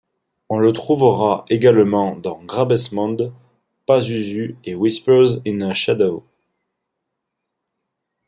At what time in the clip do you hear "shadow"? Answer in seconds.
5.73-6.25